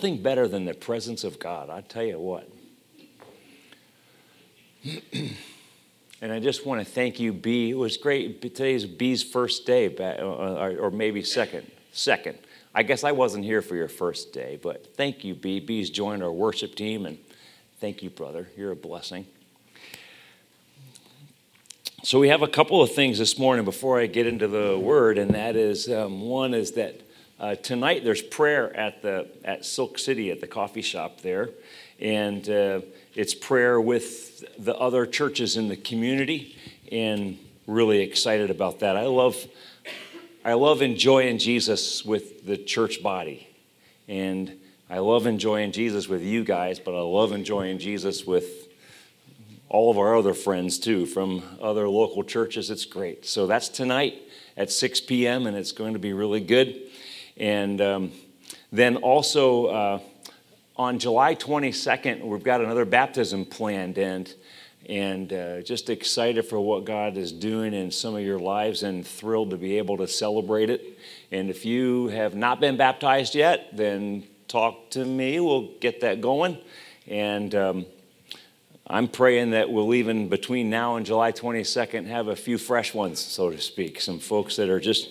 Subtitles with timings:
[0.00, 1.68] Nothing better than the presence of God.
[1.68, 2.48] I tell you what.
[6.22, 7.68] and I just want to thank you, B.
[7.68, 8.40] It was great.
[8.40, 11.70] Today's B's first day, uh, or maybe second.
[11.92, 12.38] Second.
[12.74, 15.60] I guess I wasn't here for your first day, but thank you, B.
[15.60, 17.18] B's joined our worship team, and
[17.78, 18.48] thank you, brother.
[18.56, 19.26] You're a blessing.
[22.04, 25.18] So, we have a couple of things this morning before I get into the word,
[25.18, 27.02] and that is um, one is that
[27.40, 31.48] uh, tonight there's prayer at the at Silk City at the coffee shop there,
[31.98, 32.82] and uh,
[33.14, 36.54] it's prayer with the other churches in the community,
[36.92, 38.94] and really excited about that.
[38.94, 39.42] I love
[40.44, 43.48] I love enjoying Jesus with the church body,
[44.06, 44.52] and
[44.90, 48.68] I love enjoying Jesus with you guys, but I love enjoying Jesus with
[49.70, 52.68] all of our other friends too from other local churches.
[52.68, 53.24] It's great.
[53.24, 54.20] So that's tonight
[54.58, 56.89] at 6 p.m., and it's going to be really good.
[57.36, 58.12] And um,
[58.72, 59.98] then also uh,
[60.76, 64.32] on July 22nd, we've got another baptism planned, and
[64.88, 69.06] and uh, just excited for what God is doing in some of your lives, and
[69.06, 70.98] thrilled to be able to celebrate it.
[71.30, 75.38] And if you have not been baptized yet, then talk to me.
[75.38, 76.58] We'll get that going.
[77.06, 77.86] And um,
[78.86, 83.20] I'm praying that we'll even between now and July 22nd have a few fresh ones,
[83.20, 84.00] so to speak.
[84.00, 85.08] Some folks that are just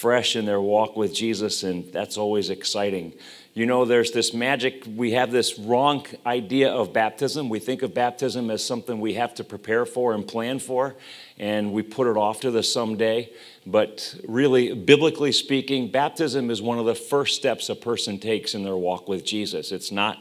[0.00, 3.12] fresh in their walk with Jesus, and that's always exciting.
[3.52, 7.50] You know, there's this magic, we have this wrong idea of baptism.
[7.50, 10.94] We think of baptism as something we have to prepare for and plan for,
[11.38, 13.30] and we put it off to the someday.
[13.66, 18.64] But really, biblically speaking, baptism is one of the first steps a person takes in
[18.64, 19.70] their walk with Jesus.
[19.70, 20.16] It's not,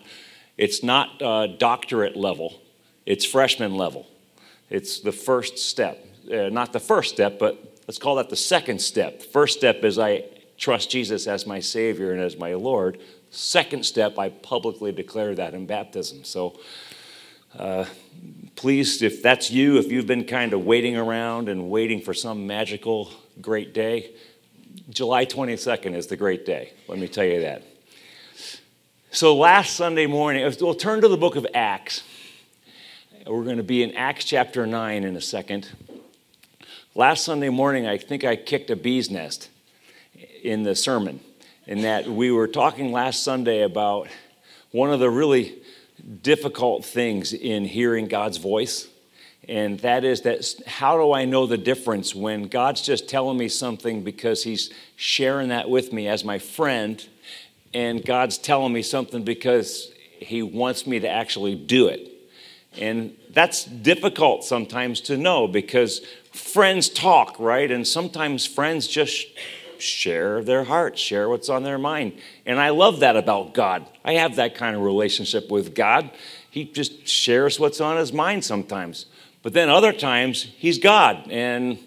[0.58, 2.60] it's not uh, doctorate level,
[3.06, 4.08] it's freshman level.
[4.70, 6.06] It's the first step.
[6.32, 9.20] Uh, not the first step, but Let's call that the second step.
[9.20, 10.26] First step is I
[10.60, 13.00] trust Jesus as my Savior and as my Lord.
[13.32, 16.24] Second step, I publicly declare that in baptism.
[16.24, 16.60] So,
[17.58, 17.86] uh,
[18.56, 22.46] please, if that's you, if you've been kind of waiting around and waiting for some
[22.46, 23.12] magical
[23.42, 24.12] great day,
[24.92, 26.74] July 22nd is the great day.
[26.88, 27.64] Let me tell you that.
[29.10, 32.04] So, last Sunday morning, we'll turn to the book of Acts.
[33.26, 35.70] We're going to be in Acts chapter 9 in a second.
[36.96, 39.50] Last Sunday morning, I think I kicked a bee's nest
[40.42, 41.20] in the sermon,
[41.68, 44.08] in that we were talking last Sunday about
[44.72, 45.62] one of the really
[46.24, 48.88] difficult things in hearing God's voice.
[49.48, 53.50] And that is that how do I know the difference when God's just telling me
[53.50, 57.08] something because He's sharing that with me as my friend,
[57.72, 62.10] and God's telling me something because He wants me to actually do it?
[62.78, 66.02] And that's difficult sometimes to know because
[66.40, 67.70] friends talk, right?
[67.70, 69.28] And sometimes friends just
[69.78, 72.14] share their hearts, share what's on their mind.
[72.46, 73.86] And I love that about God.
[74.04, 76.12] I have that kind of relationship with God.
[76.50, 79.06] He just shares what's on his mind sometimes.
[79.42, 81.80] But then other times, he's God and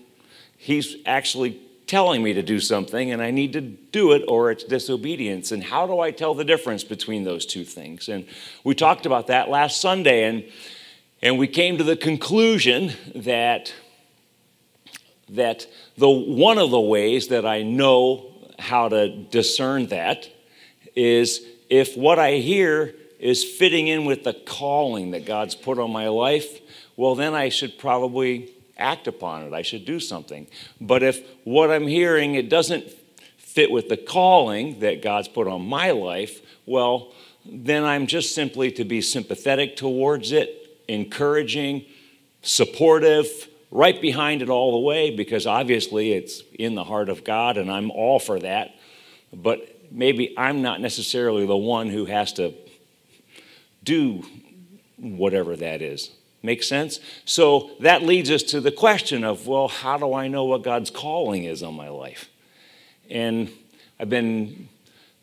[0.56, 4.64] he's actually telling me to do something and I need to do it or it's
[4.64, 5.52] disobedience.
[5.52, 8.08] And how do I tell the difference between those two things?
[8.08, 8.26] And
[8.64, 10.44] we talked about that last Sunday and
[11.24, 13.72] and we came to the conclusion that
[15.32, 15.66] that
[15.96, 20.28] the one of the ways that I know how to discern that
[20.94, 25.92] is if what I hear is fitting in with the calling that God's put on
[25.92, 26.60] my life,
[26.96, 29.52] well, then I should probably act upon it.
[29.52, 30.46] I should do something.
[30.80, 32.84] But if what I'm hearing it doesn't
[33.38, 37.12] fit with the calling that God's put on my life, well,
[37.44, 41.84] then I'm just simply to be sympathetic towards it, encouraging,
[42.42, 47.56] supportive, right behind it all the way because obviously it's in the heart of God
[47.56, 48.74] and I'm all for that.
[49.32, 52.54] But maybe I'm not necessarily the one who has to
[53.82, 54.24] do
[54.98, 56.10] whatever that is.
[56.42, 57.00] Make sense?
[57.24, 60.90] So that leads us to the question of, well, how do I know what God's
[60.90, 62.28] calling is on my life?
[63.08, 63.50] And
[63.98, 64.68] I've been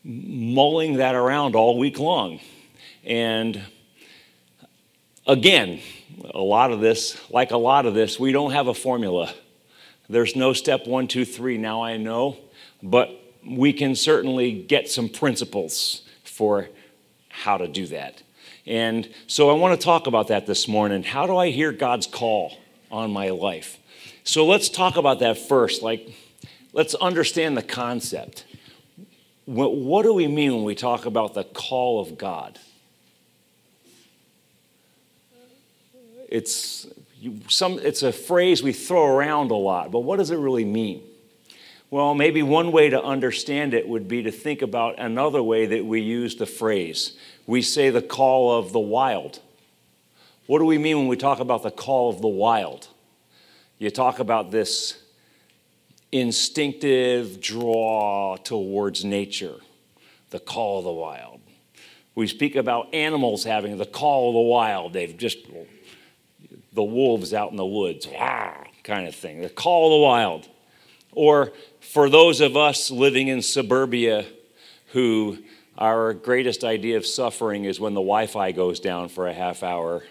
[0.03, 2.39] mulling that around all week long.
[3.03, 3.61] And
[5.29, 5.79] again,
[6.33, 9.31] a lot of this, like a lot of this, we don't have a formula.
[10.09, 12.37] There's no step one, two, three, now I know,
[12.81, 13.11] but
[13.45, 16.67] we can certainly get some principles for
[17.29, 18.23] how to do that.
[18.65, 21.03] And so I want to talk about that this morning.
[21.03, 22.57] How do I hear God's call
[22.91, 23.77] on my life?
[24.23, 25.83] So let's talk about that first.
[25.83, 26.11] Like,
[26.73, 28.45] let's understand the concept.
[29.45, 32.59] What do we mean when we talk about the call of God?
[36.29, 36.87] It's,
[37.47, 41.03] some, it's a phrase we throw around a lot, but what does it really mean?
[41.91, 45.83] Well, maybe one way to understand it would be to think about another way that
[45.83, 47.17] we use the phrase.
[47.47, 49.39] We say the call of the wild.
[50.45, 52.87] What do we mean when we talk about the call of the wild?
[53.79, 55.01] You talk about this
[56.11, 59.55] instinctive draw towards nature,
[60.29, 61.39] the call of the wild.
[62.13, 64.93] We speak about animals having the call of the wild.
[64.93, 65.37] They've just,
[66.73, 68.07] the wolves out in the woods,
[68.83, 70.47] kind of thing, the call of the wild.
[71.11, 74.25] Or for those of us living in suburbia
[74.93, 75.39] who
[75.77, 79.63] our greatest idea of suffering is when the Wi Fi goes down for a half
[79.63, 80.03] hour.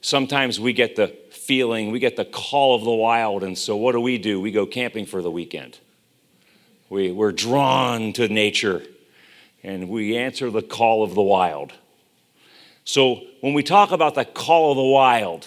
[0.00, 3.92] Sometimes we get the feeling, we get the call of the wild, and so what
[3.92, 4.40] do we do?
[4.40, 5.78] We go camping for the weekend.
[6.88, 8.82] We, we're drawn to nature
[9.62, 11.72] and we answer the call of the wild.
[12.84, 15.46] So when we talk about the call of the wild,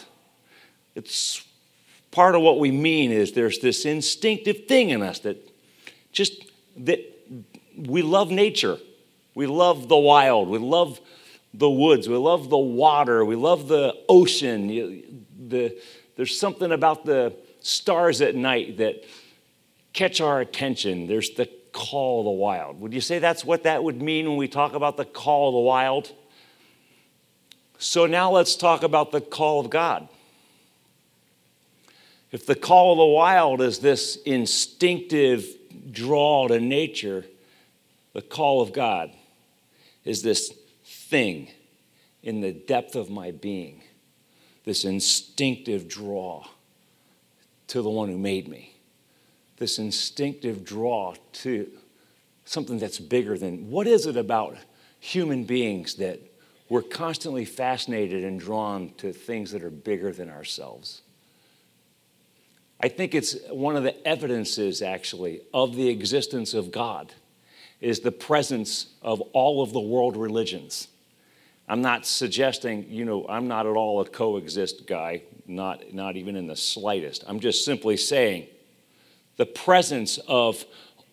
[0.98, 1.46] it's
[2.10, 5.38] part of what we mean is there's this instinctive thing in us that
[6.12, 6.44] just
[6.78, 7.00] that
[7.78, 8.78] we love nature.
[9.36, 10.50] We love the wild.
[10.50, 11.00] We love
[11.54, 12.10] the woods.
[12.10, 13.24] We love the water.
[13.24, 14.68] We love the ocean.
[15.48, 15.80] The,
[16.16, 19.06] there's something about the stars at night that
[19.94, 21.06] catch our attention.
[21.06, 22.82] There's the call of the wild.
[22.82, 25.54] Would you say that's what that would mean when we talk about the call of
[25.54, 26.12] the wild?
[27.78, 30.10] So now let's talk about the call of God.
[32.32, 35.46] If the call of the wild is this instinctive
[35.92, 37.26] draw to nature,
[38.14, 39.12] the call of God
[40.04, 40.54] is this
[40.84, 41.50] thing
[42.24, 43.84] in the depth of my being,
[44.66, 46.46] this instinctive draw
[47.68, 48.76] to the one who made me,
[49.58, 51.70] this instinctive draw to
[52.46, 54.58] something that's bigger than what is it about
[55.00, 56.20] human beings that
[56.70, 61.02] we're constantly fascinated and drawn to things that are bigger than ourselves?
[62.80, 67.14] I think it's one of the evidences, actually, of the existence of God
[67.82, 70.88] is the presence of all of the world religions.
[71.68, 76.36] I'm not suggesting, you know, I'm not at all a coexist guy, not, not even
[76.36, 77.24] in the slightest.
[77.28, 78.48] I'm just simply saying
[79.38, 80.64] the presence of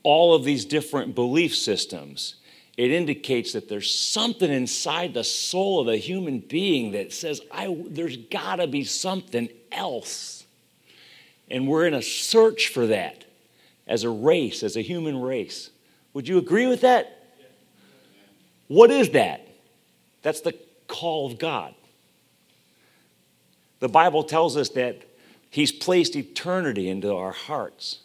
[0.03, 2.37] all of these different belief systems,
[2.77, 7.75] it indicates that there's something inside the soul of the human being that says, I,
[7.89, 10.44] there's got to be something else.
[11.51, 13.25] And we're in a search for that
[13.87, 15.71] as a race, as a human race.
[16.15, 17.33] Would you agree with that?
[18.69, 19.47] What is that?
[20.23, 20.55] That's the
[20.89, 21.75] call of God.
[23.81, 25.03] The Bible tells us that
[25.51, 28.01] He's placed eternity into our hearts,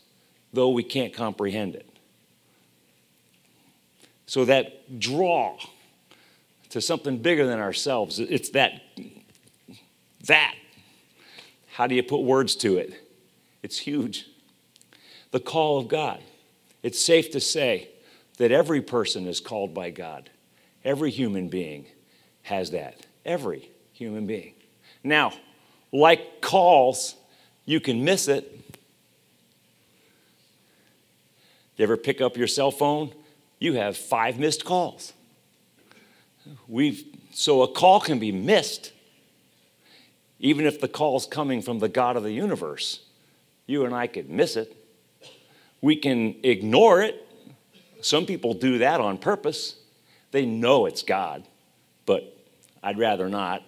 [0.54, 1.90] though we can't comprehend it.
[4.28, 5.58] So that draw
[6.70, 8.82] to something bigger than ourselves, it's that,
[10.28, 10.54] that.
[11.72, 12.94] How do you put words to it?
[13.62, 14.26] It's huge.
[15.32, 16.22] The call of God.
[16.82, 17.90] It's safe to say
[18.38, 20.30] that every person is called by God.
[20.84, 21.86] Every human being
[22.44, 23.06] has that.
[23.26, 24.54] Every human being.
[25.04, 25.34] Now,
[25.92, 27.16] like calls,
[27.66, 28.56] you can miss it.
[31.76, 33.14] You ever pick up your cell phone?
[33.60, 35.14] You have five missed calls.
[36.68, 38.94] We've, so a call can be missed,
[40.40, 43.02] even if the call's coming from the God of the universe
[43.70, 44.76] you and I could miss it.
[45.82, 47.26] We can ignore it.
[48.02, 49.76] Some people do that on purpose.
[50.32, 51.46] They know it's God,
[52.06, 52.36] but
[52.82, 53.64] I'd rather not.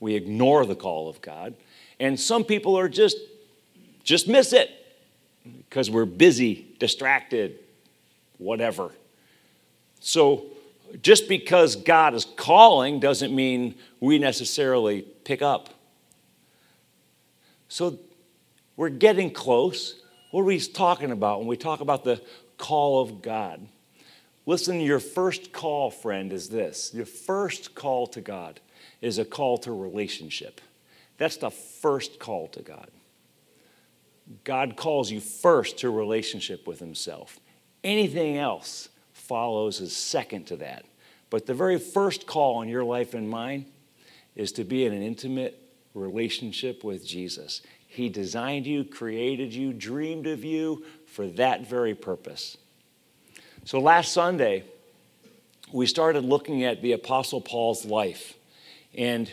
[0.00, 1.54] We ignore the call of God.
[2.00, 3.16] And some people are just
[4.02, 4.70] just miss it
[5.58, 7.58] because we're busy, distracted,
[8.38, 8.90] whatever.
[10.00, 10.44] So
[11.00, 15.70] just because God is calling doesn't mean we necessarily pick up.
[17.68, 17.98] So
[18.76, 20.00] we're getting close.
[20.30, 22.20] What are we talking about when we talk about the
[22.58, 23.66] call of God?
[24.46, 26.92] Listen, your first call, friend, is this.
[26.92, 28.60] Your first call to God
[29.00, 30.60] is a call to relationship.
[31.16, 32.88] That's the first call to God.
[34.42, 37.38] God calls you first to relationship with Himself.
[37.82, 40.84] Anything else follows as second to that.
[41.30, 43.66] But the very first call in your life and mine
[44.34, 45.60] is to be in an intimate
[45.94, 47.62] relationship with Jesus.
[47.94, 52.56] He designed you, created you, dreamed of you for that very purpose.
[53.64, 54.64] So last Sunday,
[55.72, 58.34] we started looking at the Apostle Paul's life.
[58.96, 59.32] And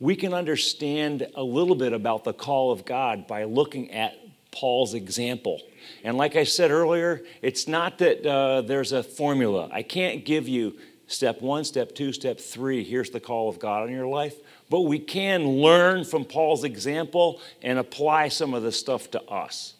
[0.00, 4.14] we can understand a little bit about the call of God by looking at
[4.50, 5.60] Paul's example.
[6.02, 9.68] And like I said earlier, it's not that uh, there's a formula.
[9.72, 10.76] I can't give you
[11.10, 12.84] step one, step two, step three.
[12.84, 14.34] Here's the call of God in your life
[14.70, 19.74] but we can learn from Paul's example and apply some of the stuff to us.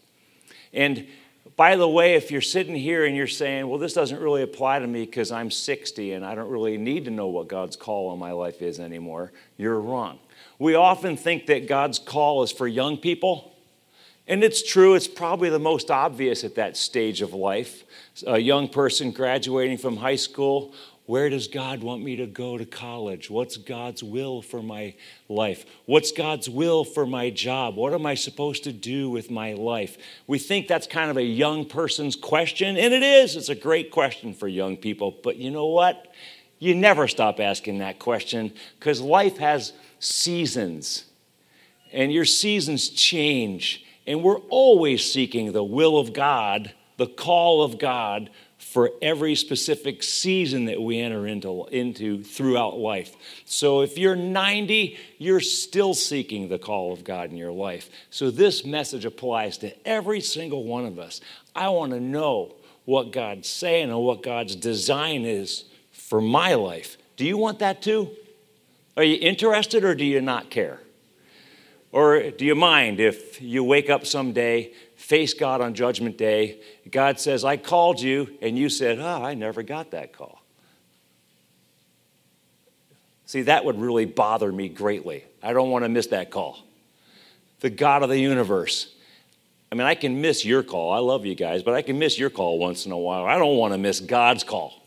[0.74, 1.06] And
[1.56, 4.78] By the way, if you're sitting here and you're saying, well, this doesn't really apply
[4.78, 8.08] to me because I'm 60 and I don't really need to know what God's call
[8.08, 10.18] on my life is anymore, you're wrong.
[10.58, 13.54] We often think that God's call is for young people.
[14.26, 17.84] And it's true, it's probably the most obvious at that stage of life.
[18.26, 20.72] A young person graduating from high school
[21.10, 23.28] where does God want me to go to college?
[23.28, 24.94] What's God's will for my
[25.28, 25.64] life?
[25.84, 27.74] What's God's will for my job?
[27.74, 29.98] What am I supposed to do with my life?
[30.28, 33.34] We think that's kind of a young person's question, and it is.
[33.34, 35.18] It's a great question for young people.
[35.24, 36.14] But you know what?
[36.60, 41.06] You never stop asking that question because life has seasons,
[41.92, 47.80] and your seasons change, and we're always seeking the will of God, the call of
[47.80, 48.30] God
[48.70, 53.16] for every specific season that we enter into, into throughout life.
[53.44, 57.90] So if you're 90, you're still seeking the call of God in your life.
[58.10, 61.20] So this message applies to every single one of us.
[61.52, 66.96] I want to know what God's saying and what God's design is for my life.
[67.16, 68.10] Do you want that too?
[68.96, 70.78] Are you interested or do you not care?
[71.90, 74.72] Or do you mind if you wake up someday
[75.10, 76.60] face God on Judgment Day.
[76.88, 80.40] God says, I called you, and you said, Oh, I never got that call.
[83.26, 85.24] See, that would really bother me greatly.
[85.42, 86.60] I don't want to miss that call.
[87.58, 88.94] The God of the universe.
[89.72, 90.92] I mean, I can miss your call.
[90.92, 93.24] I love you guys, but I can miss your call once in a while.
[93.24, 94.80] I don't want to miss God's call.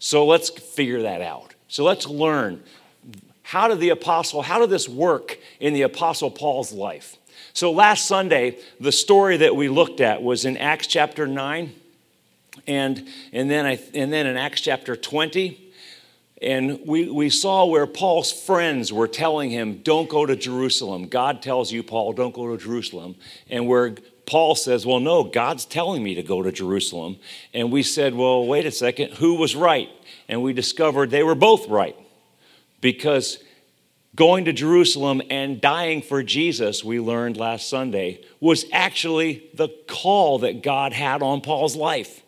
[0.00, 1.54] So let's figure that out.
[1.68, 2.60] So let's learn
[3.42, 7.16] how did the apostle, how did this work in the apostle Paul's life?
[7.56, 11.72] So last Sunday, the story that we looked at was in Acts chapter 9
[12.66, 15.72] and, and, then, I, and then in Acts chapter 20.
[16.42, 21.08] And we, we saw where Paul's friends were telling him, Don't go to Jerusalem.
[21.08, 23.14] God tells you, Paul, don't go to Jerusalem.
[23.48, 23.94] And where
[24.26, 27.16] Paul says, Well, no, God's telling me to go to Jerusalem.
[27.54, 29.88] And we said, Well, wait a second, who was right?
[30.28, 31.96] And we discovered they were both right
[32.82, 33.38] because
[34.16, 40.40] going to Jerusalem and dying for Jesus, we learned last Sunday, was actually the call
[40.40, 42.22] that God had on Paul's life.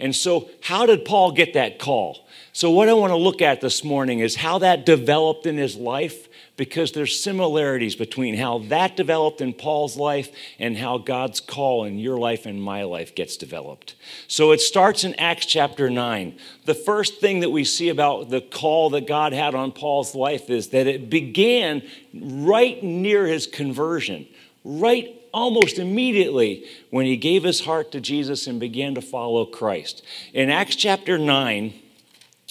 [0.00, 2.26] And so, how did Paul get that call?
[2.52, 5.76] So, what I want to look at this morning is how that developed in his
[5.76, 6.27] life
[6.58, 11.98] because there's similarities between how that developed in Paul's life and how God's call in
[11.98, 13.94] your life and my life gets developed.
[14.26, 16.36] So it starts in Acts chapter 9.
[16.66, 20.50] The first thing that we see about the call that God had on Paul's life
[20.50, 21.80] is that it began
[22.12, 24.26] right near his conversion,
[24.64, 30.04] right almost immediately when he gave his heart to Jesus and began to follow Christ.
[30.34, 31.72] In Acts chapter 9,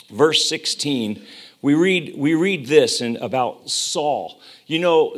[0.10, 1.22] verse 16,
[1.62, 4.40] we read, we read this in, about Saul.
[4.68, 5.16] You know,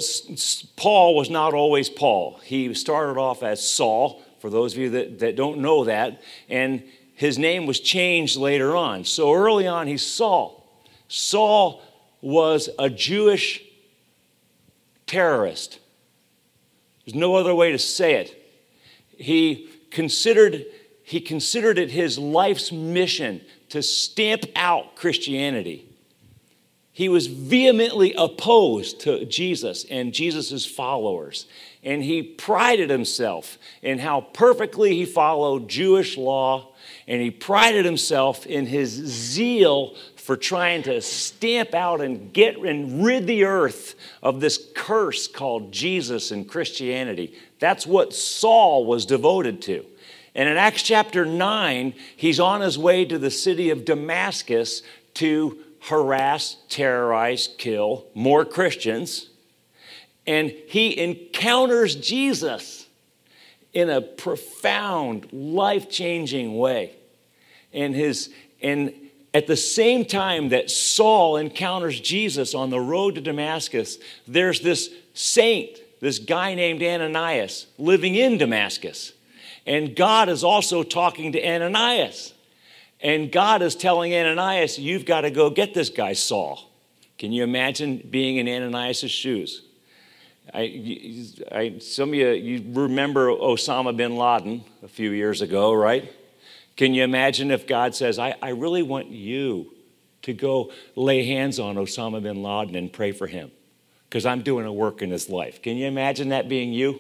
[0.78, 2.40] Paul was not always Paul.
[2.44, 6.84] He started off as Saul, for those of you that, that don't know that, and
[7.16, 9.04] his name was changed later on.
[9.04, 10.66] So early on, he's Saul.
[11.10, 11.82] Saul
[12.22, 13.62] was a Jewish
[15.06, 15.80] terrorist.
[17.06, 18.36] There's no other way to say it.
[19.18, 20.66] He considered,
[21.04, 25.89] he considered it his life's mission to stamp out Christianity
[27.00, 31.46] he was vehemently opposed to Jesus and Jesus' followers.
[31.82, 36.74] And he prided himself in how perfectly he followed Jewish law.
[37.08, 43.06] And he prided himself in his zeal for trying to stamp out and get and
[43.06, 47.34] rid the earth of this curse called Jesus and Christianity.
[47.60, 49.86] That's what Saul was devoted to.
[50.36, 55.64] And in Acts chapter 9, he's on his way to the city of Damascus to
[55.82, 59.30] harass, terrorize, kill more Christians.
[60.28, 62.88] And he encounters Jesus
[63.74, 66.96] in a profound, life changing way.
[67.74, 68.32] And, his,
[68.62, 68.94] and
[69.34, 74.90] at the same time that Saul encounters Jesus on the road to Damascus, there's this
[75.14, 79.14] saint, this guy named Ananias, living in Damascus.
[79.66, 82.34] And God is also talking to Ananias.
[83.02, 86.70] And God is telling Ananias, You've got to go get this guy, Saul.
[87.18, 89.64] Can you imagine being in Ananias' shoes?
[90.54, 96.12] I, I, some of you, you remember Osama bin Laden a few years ago, right?
[96.76, 99.74] Can you imagine if God says, I, I really want you
[100.24, 103.52] to go lay hands on Osama bin Laden and pray for him
[104.06, 105.62] because I'm doing a work in his life?
[105.62, 107.00] Can you imagine that being you?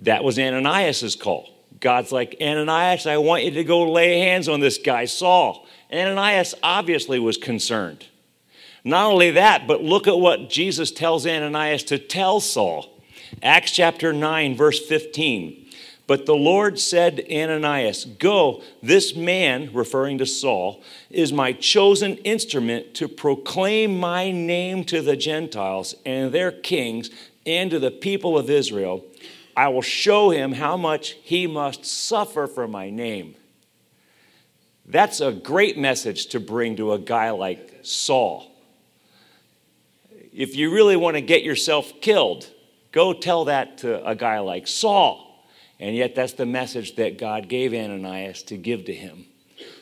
[0.00, 1.48] That was Ananias' call.
[1.80, 5.66] God's like, Ananias, I want you to go lay hands on this guy, Saul.
[5.92, 8.06] Ananias obviously was concerned.
[8.84, 13.00] Not only that, but look at what Jesus tells Ananias to tell Saul.
[13.42, 15.66] Acts chapter 9, verse 15.
[16.06, 22.16] But the Lord said to Ananias, Go, this man, referring to Saul, is my chosen
[22.18, 27.10] instrument to proclaim my name to the Gentiles and their kings
[27.44, 29.04] and to the people of Israel.
[29.58, 33.34] I will show him how much he must suffer for my name.
[34.86, 38.52] That's a great message to bring to a guy like Saul.
[40.32, 42.48] If you really want to get yourself killed,
[42.92, 45.44] go tell that to a guy like Saul.
[45.80, 49.26] And yet, that's the message that God gave Ananias to give to him.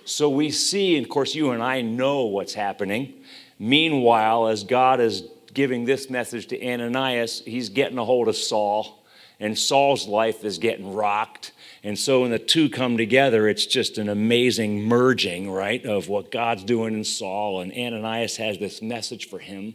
[0.06, 3.12] So we see, and of course, you and I know what's happening.
[3.59, 9.02] Meanwhile, as God is giving this message to Ananias, he's getting a hold of Saul,
[9.38, 11.52] and Saul's life is getting rocked.
[11.82, 16.32] And so, when the two come together, it's just an amazing merging, right, of what
[16.32, 19.74] God's doing in Saul, and Ananias has this message for him.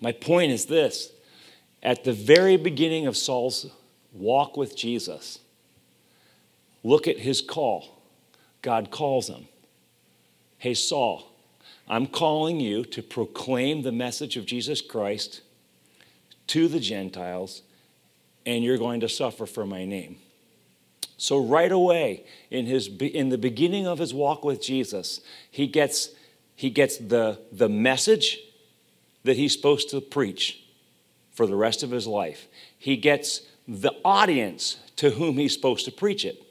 [0.00, 1.12] My point is this
[1.82, 3.66] at the very beginning of Saul's
[4.12, 5.38] walk with Jesus,
[6.84, 8.02] Look at his call.
[8.60, 9.46] God calls him
[10.58, 11.28] Hey, Saul,
[11.88, 15.42] I'm calling you to proclaim the message of Jesus Christ
[16.48, 17.62] to the Gentiles,
[18.44, 20.18] and you're going to suffer for my name.
[21.16, 25.20] So, right away, in, his, in the beginning of his walk with Jesus,
[25.50, 26.10] he gets,
[26.56, 28.40] he gets the, the message
[29.22, 30.64] that he's supposed to preach
[31.30, 32.48] for the rest of his life.
[32.76, 36.42] He gets the audience to whom he's supposed to preach it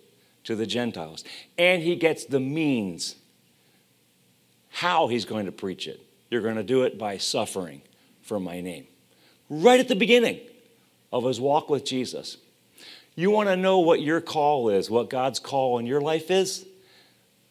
[0.46, 1.24] to the Gentiles.
[1.58, 3.16] And he gets the means
[4.70, 6.00] how he's going to preach it.
[6.30, 7.82] You're going to do it by suffering
[8.22, 8.88] for my name.
[9.50, 10.40] Right at the beginning
[11.12, 12.38] of his walk with Jesus.
[13.16, 16.66] You want to know what your call is, what God's call in your life is?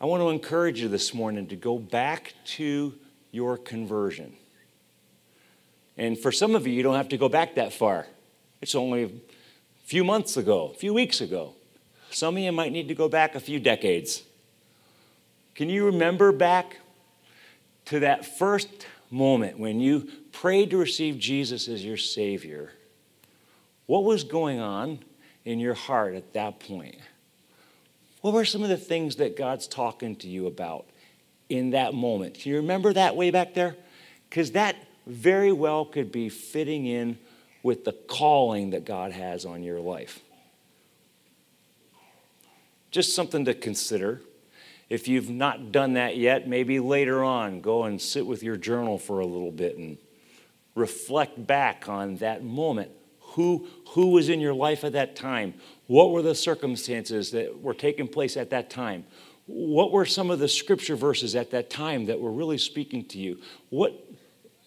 [0.00, 2.94] I want to encourage you this morning to go back to
[3.30, 4.34] your conversion.
[5.98, 8.06] And for some of you, you don't have to go back that far.
[8.62, 9.10] It's only a
[9.84, 11.54] few months ago, a few weeks ago.
[12.10, 14.22] Some of you might need to go back a few decades.
[15.54, 16.78] Can you remember back
[17.86, 18.68] to that first
[19.10, 22.72] moment when you prayed to receive Jesus as your Savior?
[23.90, 25.00] What was going on
[25.44, 26.94] in your heart at that point?
[28.20, 30.86] What were some of the things that God's talking to you about
[31.48, 32.34] in that moment?
[32.34, 33.74] Can you remember that way back there?
[34.28, 34.76] Because that
[35.08, 37.18] very well could be fitting in
[37.64, 40.20] with the calling that God has on your life.
[42.92, 44.22] Just something to consider.
[44.88, 48.98] If you've not done that yet, maybe later on, go and sit with your journal
[48.98, 49.98] for a little bit and
[50.76, 52.92] reflect back on that moment.
[53.30, 55.54] Who, who was in your life at that time?
[55.86, 59.04] What were the circumstances that were taking place at that time?
[59.46, 63.18] What were some of the scripture verses at that time that were really speaking to
[63.18, 63.40] you?
[63.68, 63.92] What,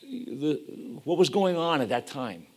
[0.01, 0.61] the,
[1.03, 2.47] what was going on at that time?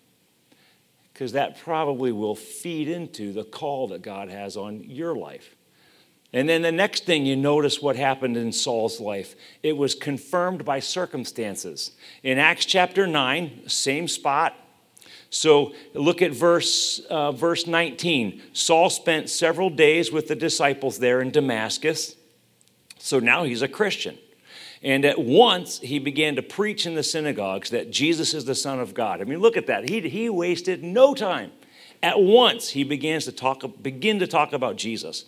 [1.12, 5.56] Because that probably will feed into the call that God has on your life.
[6.32, 9.34] And then the next thing you notice what happened in Saul's life.
[9.62, 11.92] It was confirmed by circumstances.
[12.22, 14.54] In Acts chapter 9, same spot.
[15.30, 18.42] So look at verse, uh, verse 19.
[18.52, 22.16] Saul spent several days with the disciples there in Damascus.
[22.98, 24.18] So now he's a Christian.
[24.82, 28.78] And at once he began to preach in the synagogues that Jesus is the Son
[28.78, 29.20] of God.
[29.20, 29.88] I mean, look at that.
[29.88, 31.52] He, he wasted no time.
[32.02, 35.24] At once he begins to talk, begin to talk about Jesus.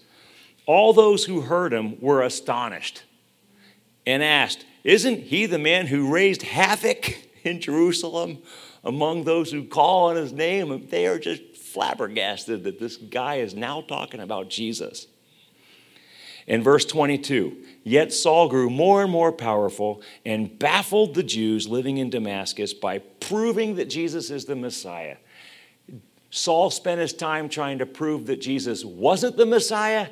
[0.67, 3.03] All those who heard him were astonished
[4.07, 8.39] and asked, Isn't he the man who raised havoc in Jerusalem
[8.85, 10.87] among those who call on his name?
[10.89, 15.07] They are just flabbergasted that this guy is now talking about Jesus.
[16.47, 21.99] In verse 22, yet Saul grew more and more powerful and baffled the Jews living
[21.99, 25.19] in Damascus by proving that Jesus is the Messiah.
[26.31, 30.09] Saul spent his time trying to prove that Jesus wasn't the Messiah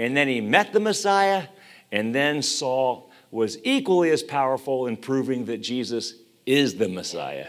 [0.00, 1.46] and then he met the Messiah,
[1.92, 6.14] and then Saul was equally as powerful in proving that Jesus
[6.46, 7.48] is the Messiah.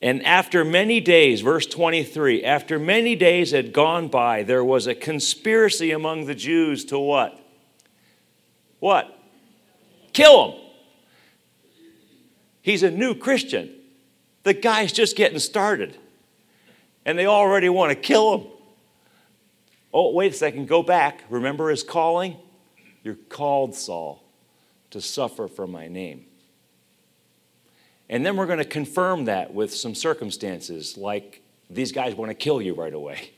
[0.00, 4.94] And after many days, verse 23, after many days had gone by, there was a
[4.94, 7.38] conspiracy among the Jews to what?
[8.78, 9.18] What?
[10.12, 10.60] Kill him.
[12.62, 13.74] He's a new Christian.
[14.44, 15.96] The guy's just getting started.
[17.04, 18.46] And they already want to kill him.
[19.92, 21.24] Oh, wait a second, go back.
[21.28, 22.36] Remember his calling?
[23.02, 24.22] You're called, Saul,
[24.90, 26.27] to suffer for my name.
[28.08, 32.34] And then we're going to confirm that with some circumstances, like these guys want to
[32.34, 33.30] kill you right away.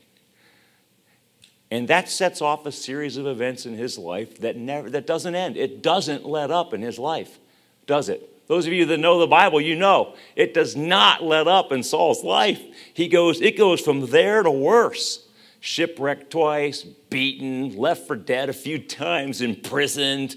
[1.69, 5.35] And that sets off a series of events in his life that never that doesn't
[5.35, 5.55] end.
[5.55, 7.39] It doesn't let up in his life,
[7.87, 8.27] does it?
[8.47, 11.83] Those of you that know the Bible, you know it does not let up in
[11.83, 12.61] Saul's life.
[12.93, 15.25] He goes, it goes from there to worse
[15.61, 20.35] shipwrecked twice, beaten, left for dead a few times, imprisoned,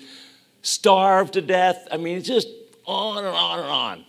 [0.62, 1.88] starved to death.
[1.90, 2.46] I mean, it's just
[2.86, 4.04] on and on and on.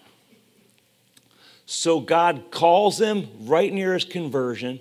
[1.75, 4.79] So God calls him right near his conversion,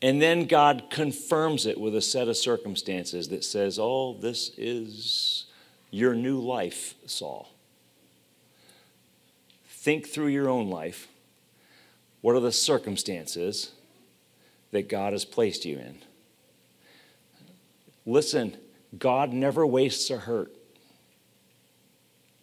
[0.00, 5.44] and then God confirms it with a set of circumstances that says, Oh, this is
[5.90, 7.50] your new life, Saul.
[9.68, 11.06] Think through your own life.
[12.22, 13.72] What are the circumstances
[14.70, 15.98] that God has placed you in?
[18.06, 18.56] Listen,
[18.98, 20.50] God never wastes a hurt.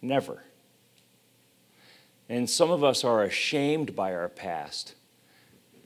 [0.00, 0.44] Never.
[2.28, 4.94] And some of us are ashamed by our past.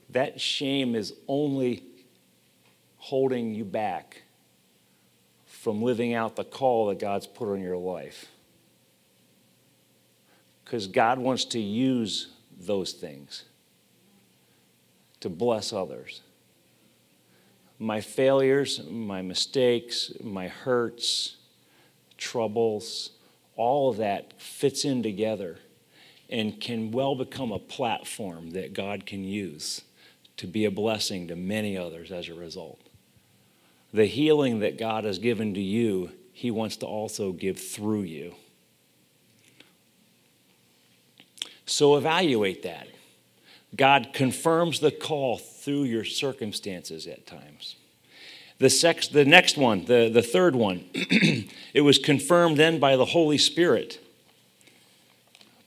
[0.09, 1.83] That shame is only
[2.97, 4.23] holding you back
[5.45, 8.27] from living out the call that God's put on your life.
[10.63, 12.29] Because God wants to use
[12.59, 13.45] those things
[15.21, 16.21] to bless others.
[17.79, 21.37] My failures, my mistakes, my hurts,
[22.17, 23.11] troubles,
[23.55, 25.59] all of that fits in together
[26.29, 29.81] and can well become a platform that God can use
[30.37, 32.79] to be a blessing to many others as a result.
[33.93, 38.35] The healing that God has given to you, He wants to also give through you.
[41.65, 42.87] So evaluate that.
[43.75, 47.75] God confirms the call through your circumstances at times.
[48.59, 53.05] The, sex, the next one, the, the third one, it was confirmed then by the
[53.05, 53.99] Holy Spirit.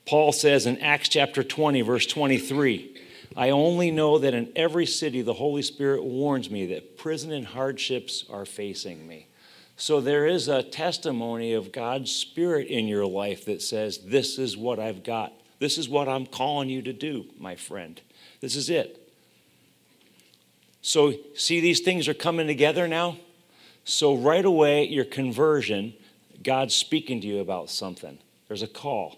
[0.07, 2.97] Paul says in Acts chapter 20, verse 23,
[3.35, 7.45] I only know that in every city the Holy Spirit warns me that prison and
[7.45, 9.27] hardships are facing me.
[9.75, 14.55] So there is a testimony of God's Spirit in your life that says, This is
[14.55, 15.33] what I've got.
[15.59, 17.99] This is what I'm calling you to do, my friend.
[18.39, 19.11] This is it.
[20.81, 23.17] So, see, these things are coming together now.
[23.83, 25.93] So, right away, your conversion,
[26.41, 28.19] God's speaking to you about something.
[28.47, 29.17] There's a call.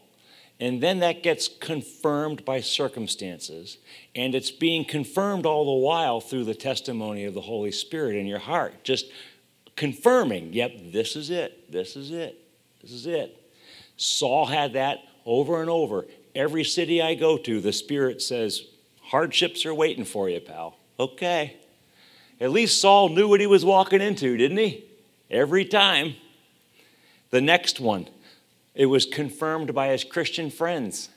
[0.60, 3.78] And then that gets confirmed by circumstances.
[4.14, 8.26] And it's being confirmed all the while through the testimony of the Holy Spirit in
[8.26, 8.84] your heart.
[8.84, 9.06] Just
[9.78, 11.72] confirming, yep, this is it.
[11.72, 12.38] This is it.
[12.82, 13.38] This is it.
[13.96, 16.06] Saul had that over and over.
[16.36, 18.64] Every city I go to, the Spirit says,
[19.02, 20.78] hardships are waiting for you, pal.
[21.00, 21.56] Okay.
[22.42, 24.86] At least Saul knew what he was walking into, didn't he?
[25.30, 26.16] Every time.
[27.30, 28.08] The next one,
[28.76, 31.10] it was confirmed by his Christian friends.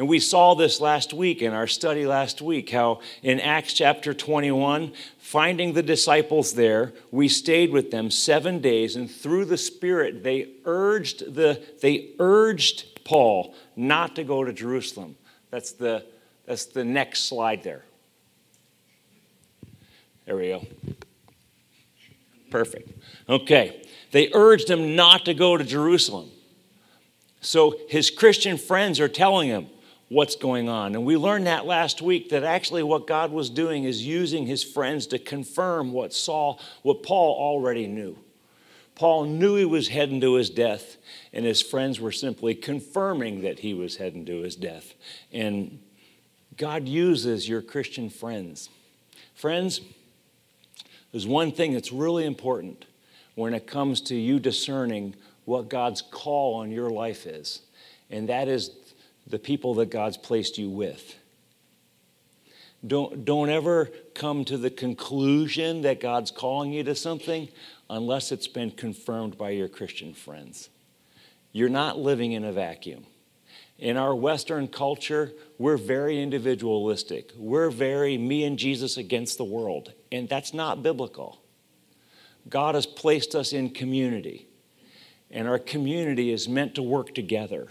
[0.00, 4.14] And we saw this last week in our study last week how in Acts chapter
[4.14, 10.22] 21, finding the disciples there, we stayed with them 7 days and through the spirit
[10.22, 15.16] they urged the they urged Paul not to go to Jerusalem.
[15.50, 16.06] That's the
[16.46, 17.84] that's the next slide there.
[20.24, 20.66] There we go.
[22.50, 22.90] Perfect.
[23.28, 23.86] Okay.
[24.12, 26.30] They urged him not to go to Jerusalem.
[27.40, 29.68] So his Christian friends are telling him
[30.08, 30.94] what's going on.
[30.94, 34.62] And we learned that last week that actually what God was doing is using his
[34.62, 38.18] friends to confirm what Saul, what Paul already knew.
[38.96, 40.98] Paul knew he was heading to his death,
[41.32, 44.94] and his friends were simply confirming that he was heading to his death.
[45.32, 45.78] And
[46.58, 48.68] God uses your Christian friends.
[49.34, 49.80] Friends,
[51.12, 52.84] there's one thing that's really important
[53.36, 55.14] when it comes to you discerning
[55.50, 57.62] what God's call on your life is,
[58.08, 58.70] and that is
[59.26, 61.16] the people that God's placed you with.
[62.86, 67.48] Don't, don't ever come to the conclusion that God's calling you to something
[67.90, 70.68] unless it's been confirmed by your Christian friends.
[71.50, 73.04] You're not living in a vacuum.
[73.76, 77.32] In our Western culture, we're very individualistic.
[77.36, 81.42] We're very me and Jesus against the world, and that's not biblical.
[82.48, 84.46] God has placed us in community
[85.30, 87.68] and our community is meant to work together.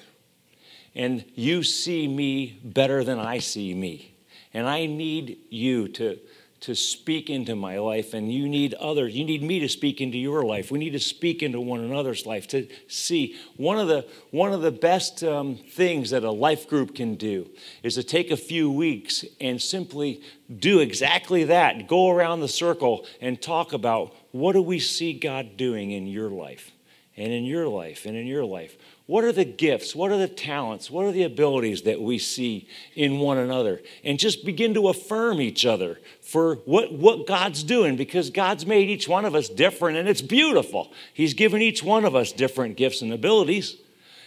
[0.96, 4.16] And you see me better than I see me.
[4.54, 6.18] And I need you to,
[6.62, 9.16] to speak into my life, and you need others.
[9.16, 10.72] You need me to speak into your life.
[10.72, 13.36] We need to speak into one another's life to see.
[13.58, 17.50] One of the, one of the best um, things that a life group can do
[17.84, 20.22] is to take a few weeks and simply
[20.58, 21.88] do exactly that.
[21.88, 26.30] Go around the circle and talk about what do we see God doing in your
[26.30, 26.72] life?
[27.20, 28.78] And in your life and in your life?
[29.06, 29.96] What are the gifts?
[29.96, 30.90] What are the talents?
[30.90, 33.82] What are the abilities that we see in one another?
[34.04, 38.90] And just begin to affirm each other for what, what God's doing because God's made
[38.90, 40.94] each one of us different and it's beautiful.
[41.14, 43.78] He's given each one of us different gifts and abilities.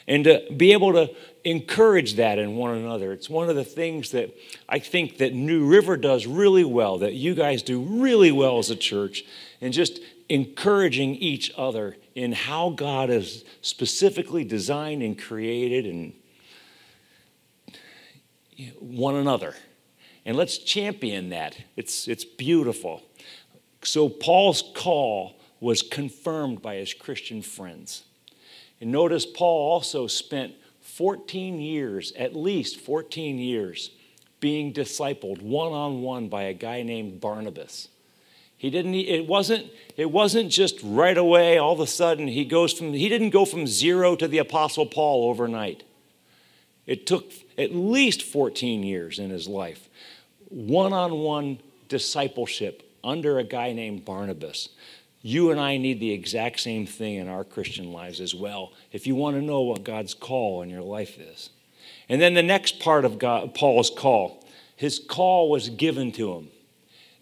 [0.06, 1.10] And to be able to
[1.44, 3.12] encourage that in one another.
[3.12, 4.36] It's one of the things that
[4.68, 8.70] I think that New River does really well, that you guys do really well as
[8.70, 9.24] a church,
[9.60, 16.14] and just encouraging each other in how God has specifically designed and created and
[18.78, 19.54] one another.
[20.24, 21.56] And let's champion that.
[21.76, 23.02] It's, it's beautiful.
[23.82, 28.04] So, Paul's call was confirmed by his Christian friends.
[28.82, 33.92] And notice Paul also spent 14 years, at least 14 years,
[34.40, 37.86] being discipled one on one by a guy named Barnabas.
[38.58, 42.72] He didn't, it wasn't, it wasn't just right away, all of a sudden, he goes
[42.72, 45.84] from, he didn't go from zero to the Apostle Paul overnight.
[46.84, 49.88] It took at least 14 years in his life.
[50.48, 54.70] One on one discipleship under a guy named Barnabas.
[55.22, 59.06] You and I need the exact same thing in our Christian lives as well if
[59.06, 61.50] you want to know what God's call in your life is.
[62.08, 64.44] And then the next part of God, Paul's call,
[64.76, 66.48] his call was given to him.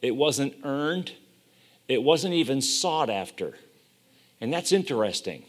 [0.00, 1.12] It wasn't earned,
[1.88, 3.54] it wasn't even sought after.
[4.40, 5.44] And that's interesting.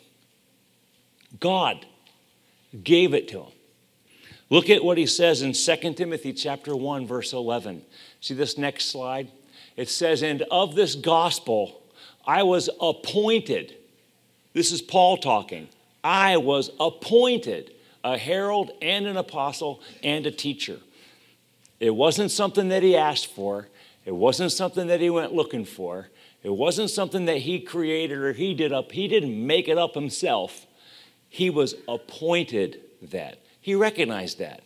[1.39, 1.85] God
[2.83, 3.51] gave it to him.
[4.49, 7.83] Look at what he says in 2 Timothy chapter 1 verse 11.
[8.19, 9.31] See this next slide?
[9.77, 11.80] It says and of this gospel
[12.25, 13.75] I was appointed.
[14.53, 15.67] This is Paul talking.
[16.03, 20.79] I was appointed a herald and an apostle and a teacher.
[21.79, 23.67] It wasn't something that he asked for,
[24.05, 26.09] it wasn't something that he went looking for,
[26.43, 28.91] it wasn't something that he created or he did up.
[28.91, 30.65] He didn't make it up himself.
[31.29, 33.37] He was appointed that.
[33.61, 34.63] He recognized that.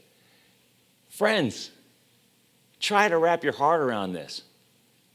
[1.10, 1.72] Friends,
[2.80, 4.44] try to wrap your heart around this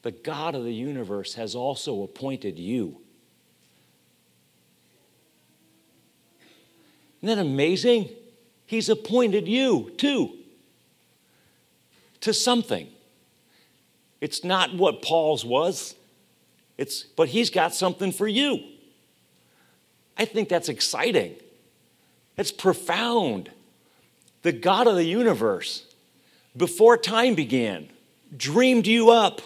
[0.03, 3.01] the God of the universe has also appointed you.
[7.23, 8.09] Isn't that amazing?
[8.67, 10.37] He's appointed you too
[12.21, 12.89] to something.
[14.21, 15.95] It's not what Paul's was.
[16.79, 18.63] It's but he's got something for you.
[20.17, 21.35] I think that's exciting.
[22.37, 23.51] That's profound.
[24.43, 25.85] The God of the universe,
[26.57, 27.91] before time began,
[28.35, 29.43] dreamed you up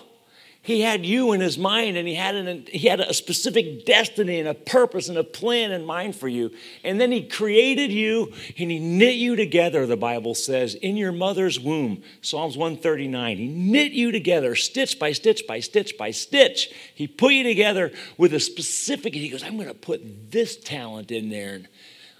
[0.65, 4.41] he had you in his mind and he had, an, he had a specific destiny
[4.41, 6.53] and a purpose and a plan in mind for you.
[6.83, 11.13] And then he created you and he knit you together, the Bible says, in your
[11.13, 12.03] mother's womb.
[12.23, 13.37] Psalms 139.
[13.37, 16.73] He knit you together, stitch by stitch by stitch by stitch.
[16.95, 21.11] He put you together with a specific, he goes, I'm going to put this talent
[21.11, 21.57] in there.
[21.57, 21.69] And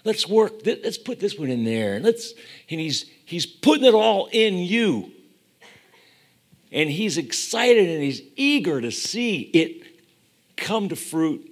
[0.03, 1.95] let's work, let's put this one in there.
[1.95, 2.35] And let's,
[2.69, 5.14] and he's, he's putting it all in you
[6.71, 9.85] and he's excited and he's eager to see it
[10.57, 11.51] come to fruit.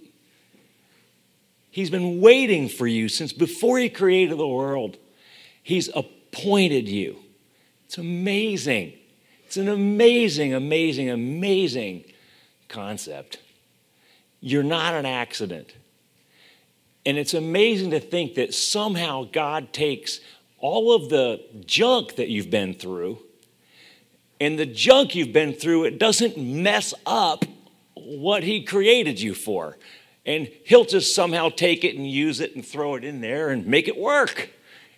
[1.72, 4.98] He's been waiting for you since before he created the world.
[5.64, 7.18] He's appointed you.
[7.86, 8.94] It's amazing.
[9.46, 12.06] It's an amazing, amazing, amazing
[12.68, 13.40] concept.
[14.40, 15.74] You're not an accident.
[17.06, 20.20] And it's amazing to think that somehow God takes
[20.60, 23.20] all of the junk that you've been through
[24.44, 27.46] and the junk you've been through, it doesn't mess up
[27.94, 29.78] what He created you for.
[30.26, 33.66] And He'll just somehow take it and use it and throw it in there and
[33.66, 34.50] make it work.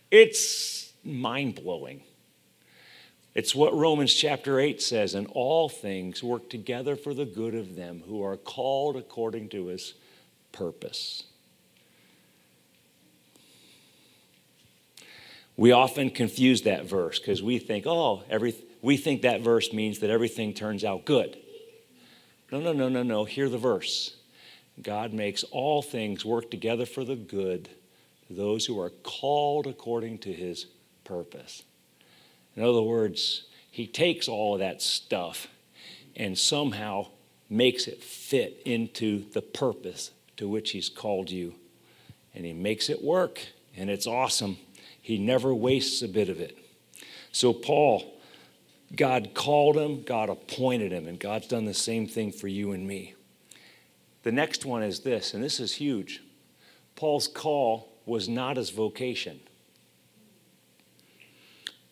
[0.09, 2.01] It's mind blowing.
[3.35, 7.75] It's what Romans chapter 8 says, and all things work together for the good of
[7.75, 9.93] them who are called according to his
[10.53, 11.23] purpose.
[15.57, 18.55] We often confuse that verse because we think, oh, every,
[18.85, 21.35] we think that verse means that everything turns out good.
[22.51, 23.25] No, no, no, no, no.
[23.25, 24.15] Hear the verse.
[24.79, 27.67] God makes all things work together for the good
[28.29, 30.67] those who are called according to his
[31.03, 31.63] purpose.
[32.55, 35.47] In other words, he takes all of that stuff
[36.15, 37.07] and somehow
[37.49, 41.55] makes it fit into the purpose to which he's called you.
[42.35, 43.39] And he makes it work,
[43.75, 44.57] and it's awesome.
[45.01, 46.57] He never wastes a bit of it.
[47.31, 48.14] So, Paul,
[48.95, 52.87] God called him, God appointed him, and God's done the same thing for you and
[52.87, 53.15] me.
[54.23, 56.21] The next one is this, and this is huge.
[56.95, 59.39] Paul's call was not his vocation.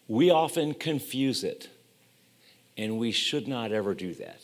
[0.08, 1.70] We often confuse it,
[2.78, 4.42] and we should not ever do that.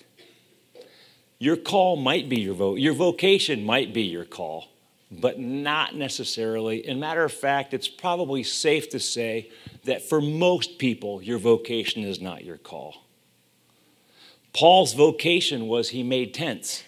[1.37, 4.67] Your call might be your vote, your vocation might be your call,
[5.11, 6.85] but not necessarily.
[6.85, 9.49] In matter of fact, it's probably safe to say
[9.85, 13.05] that for most people, your vocation is not your call.
[14.53, 16.83] Paul's vocation was he made tents.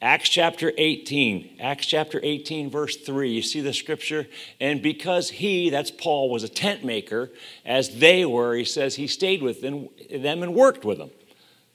[0.00, 4.28] Acts chapter 18, Acts chapter 18, verse 3, you see the scripture?
[4.60, 7.30] And because he, that's Paul, was a tent maker,
[7.64, 11.10] as they were, he says he stayed with them and worked with them.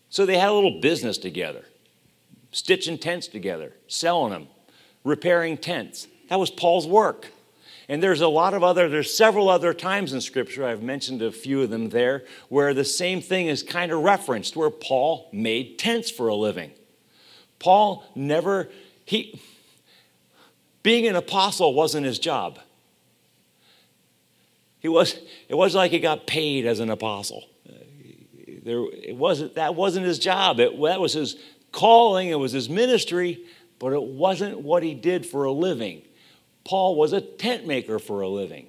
[0.09, 1.65] So they had a little business together,
[2.51, 4.47] stitching tents together, selling them,
[5.03, 6.07] repairing tents.
[6.29, 7.31] That was Paul's work.
[7.89, 11.31] And there's a lot of other, there's several other times in Scripture, I've mentioned a
[11.31, 15.77] few of them there, where the same thing is kind of referenced, where Paul made
[15.77, 16.71] tents for a living.
[17.59, 18.69] Paul never,
[19.05, 19.41] he,
[20.81, 22.59] being an apostle wasn't his job.
[24.79, 25.17] He was,
[25.47, 27.43] it wasn't like he got paid as an apostle.
[28.63, 30.59] There, it wasn't, that wasn't his job.
[30.59, 31.35] It, that was his
[31.73, 33.43] calling, it was his ministry,
[33.79, 36.01] but it wasn't what he did for a living.
[36.63, 38.67] Paul was a tent maker for a living.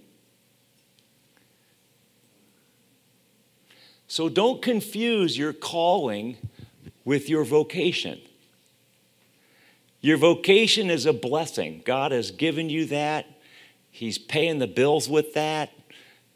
[4.06, 6.36] So don't confuse your calling
[7.04, 8.20] with your vocation.
[10.00, 11.82] Your vocation is a blessing.
[11.84, 13.26] God has given you that.
[13.90, 15.70] He's paying the bills with that,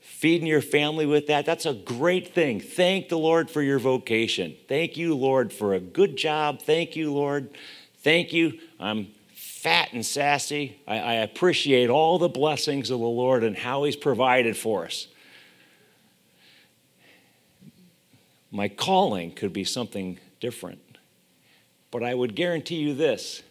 [0.00, 1.44] feeding your family with that.
[1.44, 2.60] That's a great thing.
[2.60, 4.56] Thank the Lord for your vocation.
[4.68, 6.62] Thank you, Lord, for a good job.
[6.62, 7.50] Thank you, Lord.
[7.98, 8.58] Thank you.
[8.80, 9.08] I'm
[9.58, 10.80] fat and sassy.
[10.86, 15.08] I, I appreciate all the blessings of the Lord and how He's provided for us.
[18.52, 20.80] My calling could be something different.
[21.90, 23.42] But I would guarantee you this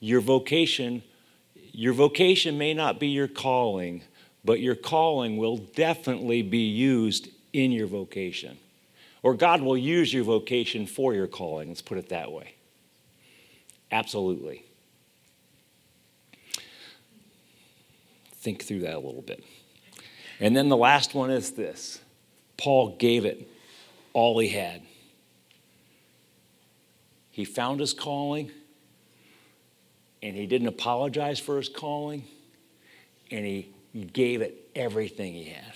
[0.00, 1.02] your vocation,
[1.72, 4.02] your vocation may not be your calling,
[4.46, 8.56] but your calling will definitely be used in your vocation.
[9.22, 12.54] Or God will use your vocation for your calling, let's put it that way.
[13.90, 14.65] Absolutely.
[18.46, 19.42] Think through that a little bit.
[20.38, 21.98] And then the last one is this
[22.56, 23.50] Paul gave it
[24.12, 24.82] all he had.
[27.32, 28.52] He found his calling
[30.22, 32.22] and he didn't apologize for his calling,
[33.32, 33.68] and he
[34.12, 35.72] gave it everything he had.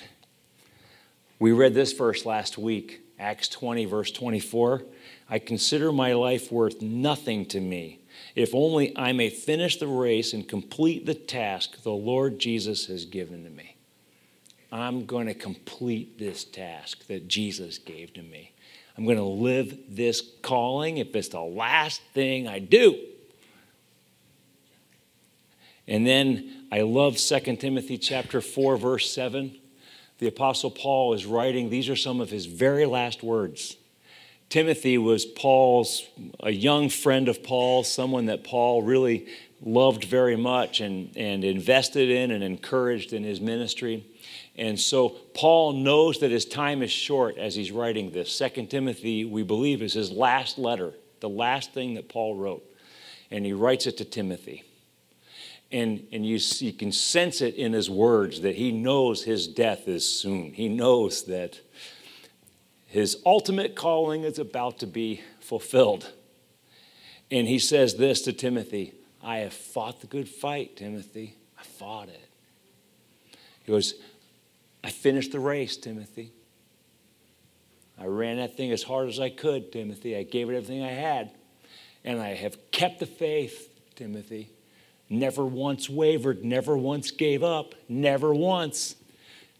[1.41, 4.83] We read this verse last week, Acts 20, verse 24.
[5.29, 8.01] I consider my life worth nothing to me,
[8.35, 13.05] if only I may finish the race and complete the task the Lord Jesus has
[13.05, 13.77] given to me.
[14.73, 18.53] I'm going to complete this task that Jesus gave to me.
[18.97, 22.99] I'm going to live this calling if it's the last thing I do.
[25.87, 29.60] And then I love 2 Timothy chapter 4 verse 7.
[30.21, 33.79] The apostle Paul is writing these are some of his very last words.
[34.51, 36.07] Timothy was Paul's
[36.41, 39.29] a young friend of Paul, someone that Paul really
[39.63, 44.05] loved very much and, and invested in and encouraged in his ministry.
[44.57, 48.31] And so Paul knows that his time is short as he's writing this.
[48.31, 52.63] Second Timothy, we believe, is his last letter, the last thing that Paul wrote.
[53.31, 54.65] And he writes it to Timothy.
[55.73, 59.87] And, and you, you can sense it in his words that he knows his death
[59.87, 60.53] is soon.
[60.53, 61.61] He knows that
[62.87, 66.13] his ultimate calling is about to be fulfilled.
[67.31, 71.37] And he says this to Timothy I have fought the good fight, Timothy.
[71.59, 72.29] I fought it.
[73.63, 73.95] He goes,
[74.83, 76.33] I finished the race, Timothy.
[77.99, 80.17] I ran that thing as hard as I could, Timothy.
[80.17, 81.31] I gave it everything I had.
[82.03, 84.49] And I have kept the faith, Timothy
[85.11, 88.94] never once wavered, never once gave up, never once.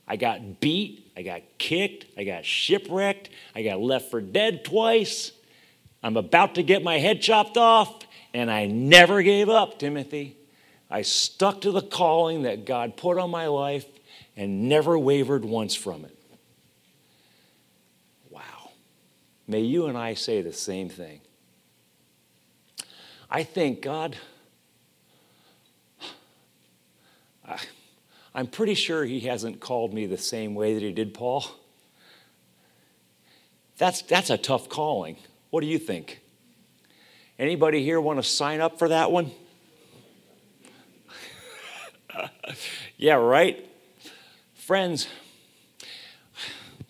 [0.07, 5.33] I got beat, I got kicked, I got shipwrecked, I got left for dead twice.
[6.03, 10.37] I'm about to get my head chopped off, and I never gave up, Timothy.
[10.91, 13.85] I stuck to the calling that God put on my life
[14.37, 16.17] and never wavered once from it.
[18.31, 18.71] Wow.
[19.47, 21.21] May you and I say the same thing.
[23.31, 24.17] I think God
[28.35, 31.45] I'm pretty sure he hasn't called me the same way that he did Paul.
[33.79, 35.17] That's, that's a tough calling.
[35.51, 36.21] What do you think?
[37.39, 39.31] Anybody here want to sign up for that one?
[42.99, 43.67] yeah, right?
[44.55, 45.09] Friends,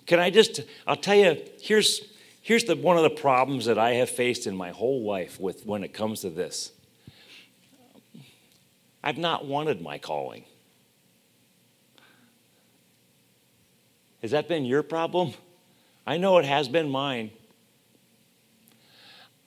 [0.06, 2.00] can I just, I'll tell you, here's,
[2.42, 5.64] here's the, one of the problems that I have faced in my whole life with
[5.64, 6.72] when it comes to this.
[9.02, 10.44] I've not wanted my calling.
[14.22, 15.32] Has that been your problem?
[16.06, 17.30] I know it has been mine.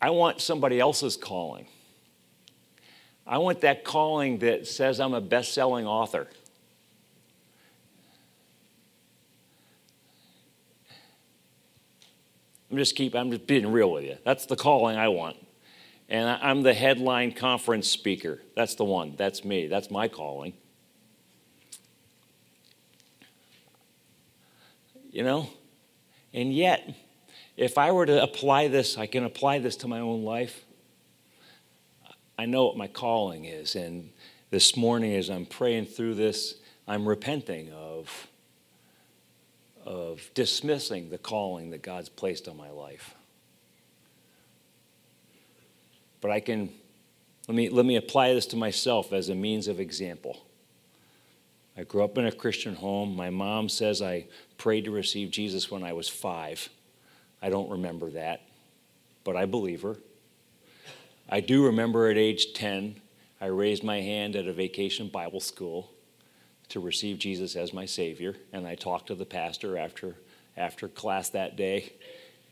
[0.02, 1.68] I want somebody else's calling.
[3.26, 6.28] I want that calling that says I'm a best selling author.
[12.70, 14.18] I'm just keep I'm just being real with you.
[14.26, 15.38] That's the calling I want.
[16.10, 18.42] And I'm the headline conference speaker.
[18.56, 19.16] That's the one.
[19.16, 19.68] That's me.
[19.68, 20.54] That's my calling.
[25.14, 25.48] You know?
[26.34, 26.92] And yet,
[27.56, 30.66] if I were to apply this, I can apply this to my own life.
[32.38, 33.76] I know what my calling is.
[33.76, 34.10] And
[34.50, 36.56] this morning, as I'm praying through this,
[36.88, 38.28] I'm repenting of,
[39.86, 43.14] of dismissing the calling that God's placed on my life.
[46.22, 46.72] But I can,
[47.48, 50.44] let me, let me apply this to myself as a means of example.
[51.78, 53.16] I grew up in a Christian home.
[53.16, 56.70] My mom says I prayed to receive Jesus when I was five.
[57.42, 58.42] I don't remember that,
[59.24, 59.98] but I believe her.
[61.30, 62.96] I do remember at age 10,
[63.42, 65.92] I raised my hand at a vacation Bible school
[66.70, 70.16] to receive Jesus as my Savior, and I talked to the pastor after,
[70.56, 71.94] after class that day.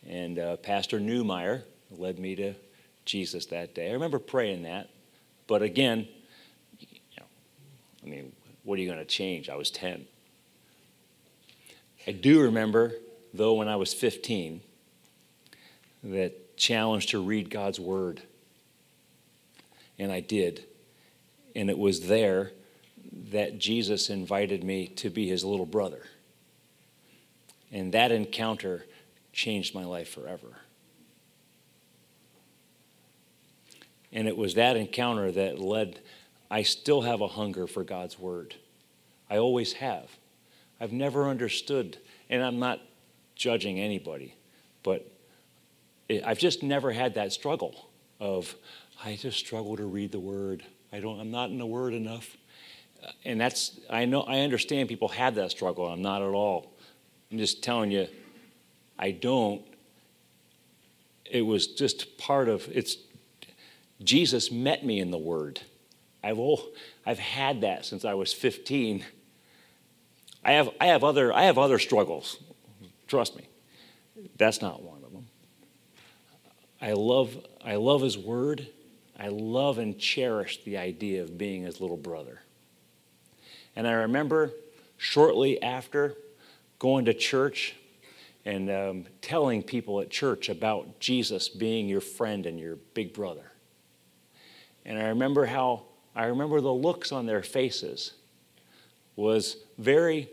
[0.07, 2.53] And uh, Pastor Newmeyer led me to
[3.05, 3.89] Jesus that day.
[3.89, 4.89] I remember praying that,
[5.47, 6.07] but again,
[6.79, 6.87] you
[7.17, 7.25] know,
[8.03, 8.31] I mean,
[8.63, 9.49] what are you going to change?
[9.49, 10.05] I was 10.
[12.07, 12.93] I do remember,
[13.33, 14.61] though, when I was 15,
[16.03, 18.21] that challenge to read God's Word.
[19.99, 20.65] And I did.
[21.55, 22.51] And it was there
[23.29, 26.03] that Jesus invited me to be his little brother.
[27.71, 28.85] And that encounter
[29.31, 30.57] changed my life forever.
[34.11, 35.99] And it was that encounter that led,
[36.49, 38.55] I still have a hunger for God's Word.
[39.29, 40.09] I always have.
[40.81, 42.81] I've never understood, and I'm not
[43.35, 44.35] judging anybody,
[44.81, 45.07] but
[46.25, 48.55] I've just never had that struggle of,
[49.05, 50.63] I just struggle to read the word.
[50.91, 52.35] I don't, I'm not in the word enough.
[53.23, 55.87] And that's, I know, I understand people have that struggle.
[55.87, 56.73] I'm not at all.
[57.31, 58.07] I'm just telling you,
[58.97, 59.61] I don't.
[61.25, 62.97] It was just part of, it's,
[64.03, 65.61] Jesus met me in the word.
[66.23, 66.69] I've, oh,
[67.05, 69.05] I've had that since I was 15.
[70.43, 72.37] I have, I have other, I have other struggles.
[73.07, 73.47] Trust me.
[74.37, 75.03] That's not one.
[75.03, 75.27] Of them.
[76.81, 78.67] I love, I love his word.
[79.19, 82.41] I love and cherish the idea of being his little brother.
[83.75, 84.51] And I remember
[84.97, 86.15] shortly after
[86.79, 87.75] going to church
[88.45, 93.51] and um, telling people at church about Jesus being your friend and your big brother.
[94.83, 95.83] And I remember how,
[96.15, 98.13] I remember the looks on their faces
[99.15, 100.29] was very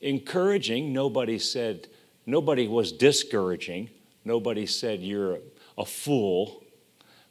[0.00, 0.92] encouraging.
[0.92, 1.88] Nobody said,
[2.26, 3.90] nobody was discouraging.
[4.24, 5.38] Nobody said, You're
[5.76, 6.62] a fool.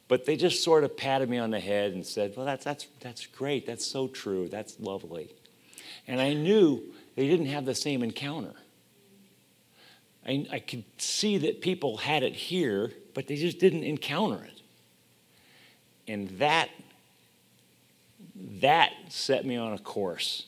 [0.08, 2.86] But they just sort of patted me on the head and said, Well, that's, that's,
[3.00, 3.66] that's great.
[3.66, 4.48] That's so true.
[4.48, 5.34] That's lovely.
[6.06, 6.82] And I knew
[7.14, 8.54] they didn't have the same encounter.
[10.26, 14.60] I, I could see that people had it here, but they just didn't encounter it.
[16.06, 16.70] And that,
[18.60, 20.46] that set me on a course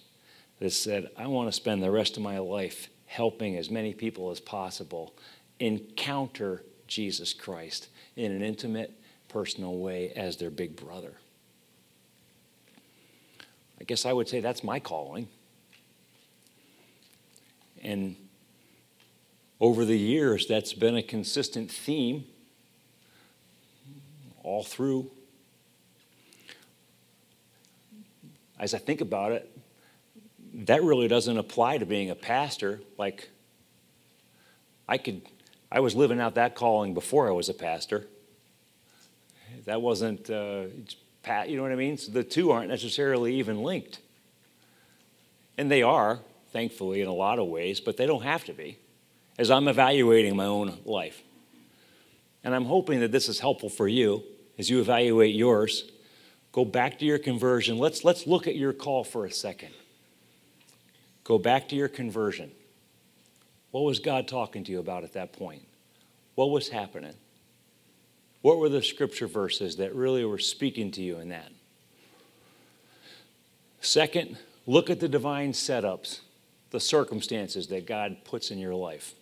[0.61, 4.31] that said, I want to spend the rest of my life helping as many people
[4.31, 5.15] as possible
[5.59, 8.93] encounter Jesus Christ in an intimate,
[9.29, 11.15] personal way as their big brother.
[13.81, 15.29] I guess I would say that's my calling.
[17.83, 18.17] And
[19.59, 22.25] over the years, that's been a consistent theme
[24.43, 25.11] all through.
[28.59, 29.51] As I think about it,
[30.53, 32.81] that really doesn't apply to being a pastor.
[32.99, 33.31] Like,
[34.89, 35.23] I could
[35.73, 38.07] I was living out that calling before I was a pastor.
[39.67, 40.65] That wasn't, uh,
[41.47, 41.97] you know what I mean?
[41.97, 44.01] So the two aren't necessarily even linked.
[45.57, 46.21] And they are,
[46.53, 48.79] thankfully, in a lot of ways, but they don't have to be
[49.39, 51.23] as I'm evaluating my own life.
[52.43, 54.25] And I'm hoping that this is helpful for you
[54.59, 55.91] as you evaluate yours.
[56.53, 57.79] Go back to your conversion.
[57.79, 59.73] Let's, let's look at your call for a second.
[61.31, 62.51] Go back to your conversion.
[63.71, 65.63] What was God talking to you about at that point?
[66.35, 67.15] What was happening?
[68.43, 71.53] What were the scripture verses that really were speaking to you in that?
[73.81, 76.19] Second, look at the divine setups,
[76.71, 79.15] the circumstances that God puts in your life,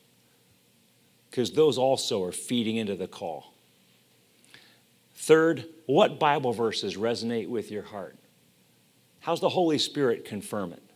[1.31, 3.53] because those also are feeding into the call.
[5.15, 8.17] Third, what Bible verses resonate with your heart?
[9.21, 10.88] How's the Holy Spirit confirm it?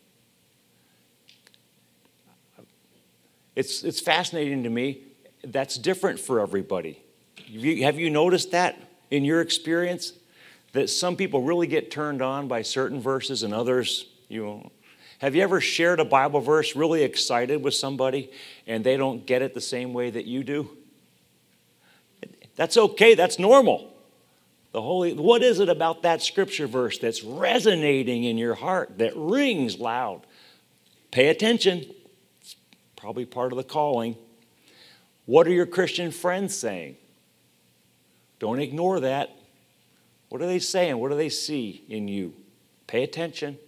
[3.55, 5.03] It's, it's fascinating to me.
[5.45, 7.03] That's different for everybody.
[7.83, 8.79] Have you noticed that
[9.11, 10.13] in your experience?
[10.73, 14.73] That some people really get turned on by certain verses and others, you know.
[15.19, 18.31] Have you ever shared a Bible verse really excited with somebody
[18.67, 20.71] and they don't get it the same way that you do?
[22.57, 23.95] That's okay, that's normal.
[24.73, 29.13] The Holy, what is it about that scripture verse that's resonating in your heart, that
[29.15, 30.23] rings loud?
[31.11, 31.85] Pay attention.
[33.03, 34.15] Probably part of the calling.
[35.27, 36.95] What are your Christian friends saying?
[38.39, 39.37] Don't ignore that.
[40.29, 40.99] What are they saying?
[40.99, 42.33] What do they see in you?
[42.87, 43.59] Pay attention.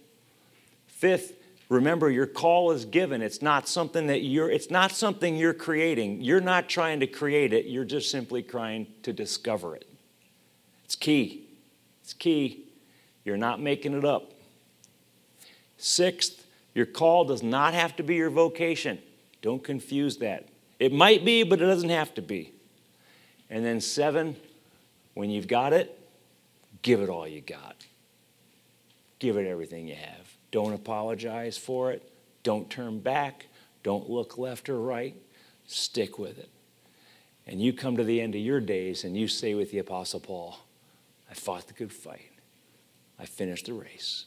[0.87, 1.33] Fifth,
[1.67, 3.21] remember your call is given.
[3.21, 6.21] It's not something that you're it's not something you're creating.
[6.21, 7.65] You're not trying to create it.
[7.65, 9.85] You're just simply trying to discover it.
[10.85, 11.45] It's key.
[12.03, 12.67] It's key.
[13.25, 14.31] You're not making it up.
[15.75, 18.99] Sixth, your call does not have to be your vocation.
[19.45, 20.47] Don't confuse that.
[20.79, 22.51] It might be, but it doesn't have to be.
[23.47, 24.37] And then seven,
[25.13, 25.99] when you've got it,
[26.81, 27.75] give it all you got.
[29.19, 30.33] Give it everything you have.
[30.49, 32.11] Don't apologize for it.
[32.41, 33.45] Don't turn back.
[33.83, 35.15] Don't look left or right.
[35.67, 36.49] Stick with it.
[37.45, 40.21] And you come to the end of your days and you say with the Apostle
[40.21, 40.57] Paul,
[41.29, 42.31] I fought the good fight.
[43.19, 44.25] I finished the race.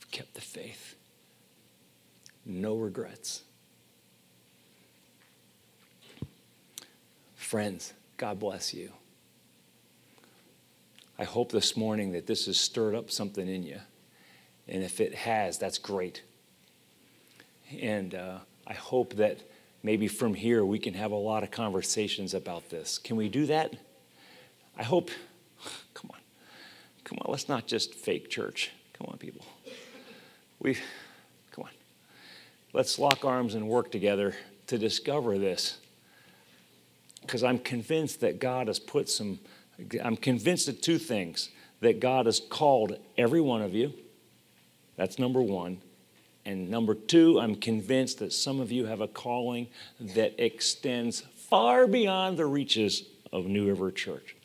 [0.00, 0.94] I've kept the faith.
[2.46, 3.42] No regrets.
[7.46, 8.90] Friends, God bless you.
[11.16, 13.78] I hope this morning that this has stirred up something in you.
[14.66, 16.22] And if it has, that's great.
[17.80, 19.48] And uh, I hope that
[19.84, 22.98] maybe from here we can have a lot of conversations about this.
[22.98, 23.76] Can we do that?
[24.76, 25.12] I hope,
[25.94, 26.20] come on,
[27.04, 28.72] come on, let's not just fake church.
[28.94, 29.46] Come on, people.
[30.58, 30.74] We,
[31.52, 31.70] come on.
[32.72, 34.34] Let's lock arms and work together
[34.66, 35.78] to discover this.
[37.26, 39.40] Because I'm convinced that God has put some,
[40.02, 41.50] I'm convinced of two things
[41.80, 43.92] that God has called every one of you
[44.96, 45.78] that's number one.
[46.44, 49.68] And number two, I'm convinced that some of you have a calling
[50.00, 54.36] that extends far beyond the reaches of New River Church.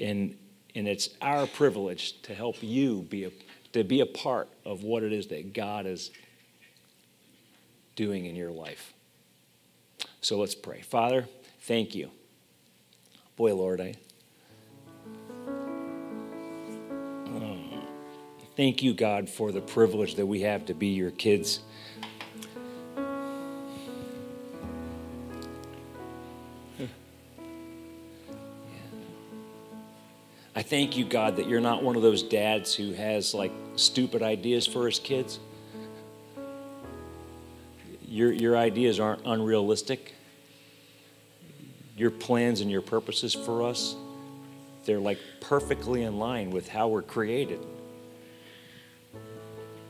[0.00, 0.36] And,
[0.74, 3.30] and it's our privilege to help you be a,
[3.72, 6.10] to be a part of what it is that God is
[7.94, 8.94] doing in your life.
[10.20, 10.80] So let's pray.
[10.82, 11.26] Father,
[11.60, 12.10] thank you.
[13.36, 13.94] Boy, Lord, I.
[17.26, 17.82] Um,
[18.56, 21.60] thank you, God, for the privilege that we have to be your kids.
[30.58, 34.24] I thank you, God, that you're not one of those dads who has like stupid
[34.24, 35.38] ideas for his kids.
[38.18, 40.12] Your, your ideas aren't unrealistic.
[41.96, 43.94] Your plans and your purposes for us,
[44.84, 47.64] they're like perfectly in line with how we're created.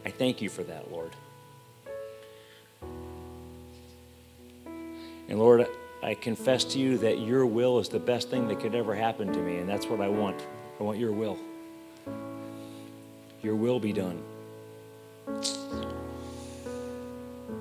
[0.04, 1.12] I thank you for that, Lord.
[5.30, 5.66] And Lord,
[6.02, 9.32] I confess to you that your will is the best thing that could ever happen
[9.32, 10.46] to me, and that's what I want.
[10.78, 11.38] I want your will.
[13.42, 14.22] Your will be done.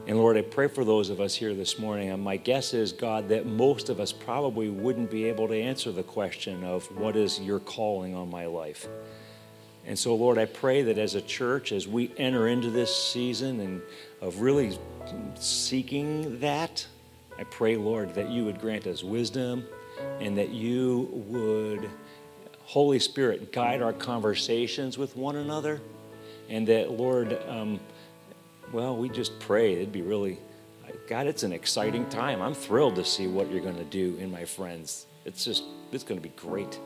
[0.08, 2.12] And Lord, I pray for those of us here this morning.
[2.12, 5.92] And my guess is, God, that most of us probably wouldn't be able to answer
[5.92, 8.88] the question of what is your calling on my life.
[9.86, 13.60] And so, Lord, I pray that as a church, as we enter into this season
[13.60, 13.82] and
[14.22, 14.78] of really
[15.36, 16.88] seeking that,
[17.38, 19.66] I pray, Lord, that you would grant us wisdom
[20.22, 21.90] and that you would,
[22.64, 25.82] Holy Spirit, guide our conversations with one another.
[26.48, 27.82] And that, Lord, um,
[28.72, 29.74] well, we just pray.
[29.74, 30.40] It'd be really,
[31.08, 32.42] God, it's an exciting time.
[32.42, 35.06] I'm thrilled to see what you're going to do in my friends.
[35.26, 36.80] It's just, it's going to be great.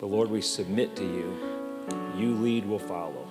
[0.00, 1.36] But Lord, we submit to you.
[2.16, 3.26] You lead, we'll follow.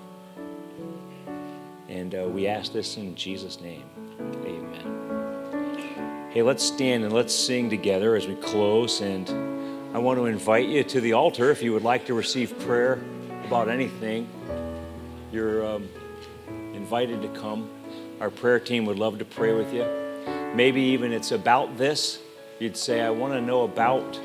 [1.90, 3.84] And uh, we ask this in Jesus' name.
[4.46, 6.30] Amen.
[6.32, 9.02] Hey, let's stand and let's sing together as we close.
[9.02, 9.30] And
[9.94, 13.02] I want to invite you to the altar if you would like to receive prayer
[13.46, 14.30] about anything.
[15.34, 15.90] You're um,
[16.82, 17.70] invited to come.
[18.20, 19.86] Our prayer team would love to pray with you.
[20.56, 22.18] Maybe even it's about this.
[22.60, 24.20] You'd say, I want to know about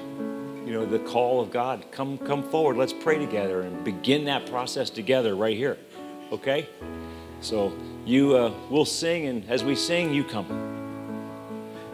[0.65, 1.85] you know, the call of God.
[1.93, 2.79] Come, come forward.
[2.79, 5.77] Let's pray together and begin that process together right here.
[6.33, 6.67] Okay?
[7.43, 7.75] So
[8.07, 10.76] you, uh, we'll sing, and as we sing, you come.